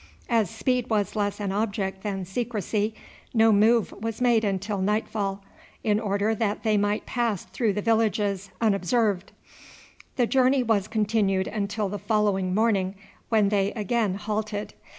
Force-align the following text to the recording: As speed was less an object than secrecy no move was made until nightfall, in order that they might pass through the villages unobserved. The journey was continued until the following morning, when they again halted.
As 0.31 0.49
speed 0.49 0.89
was 0.89 1.15
less 1.15 1.39
an 1.39 1.51
object 1.51 2.01
than 2.01 2.25
secrecy 2.25 2.95
no 3.35 3.51
move 3.53 3.91
was 3.91 4.19
made 4.19 4.43
until 4.43 4.79
nightfall, 4.81 5.43
in 5.83 5.99
order 5.99 6.33
that 6.33 6.63
they 6.63 6.75
might 6.75 7.05
pass 7.05 7.43
through 7.43 7.73
the 7.73 7.83
villages 7.83 8.49
unobserved. 8.59 9.31
The 10.15 10.25
journey 10.25 10.63
was 10.63 10.87
continued 10.87 11.47
until 11.47 11.87
the 11.87 11.99
following 11.99 12.51
morning, 12.55 12.95
when 13.29 13.49
they 13.49 13.73
again 13.73 14.15
halted. 14.15 14.73